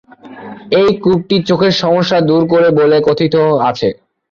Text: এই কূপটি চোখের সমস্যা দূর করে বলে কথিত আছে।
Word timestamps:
এই 0.79 0.89
কূপটি 1.03 1.37
চোখের 1.49 1.73
সমস্যা 1.81 2.17
দূর 2.29 2.41
করে 2.51 2.69
বলে 2.79 2.97
কথিত 3.07 3.35
আছে। 3.69 3.89